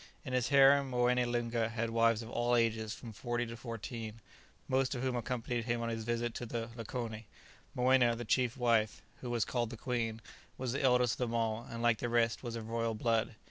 [0.25, 4.19] In his harem Moené Loonga had wives of all ages from forty to fourteen,
[4.67, 7.25] most of whom accompanied him on his visit to the lakoni.
[7.77, 10.19] Moena, the chief wife, who was called the queen,
[10.57, 13.35] was the eldest of them all, and, like the rest, was of royal blood.